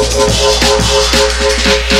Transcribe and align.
Thank 0.00 1.98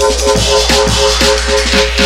Música 0.00 1.99